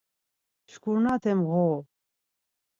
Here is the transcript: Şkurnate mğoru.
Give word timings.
Şkurnate 0.71 1.33
mğoru. 1.39 1.79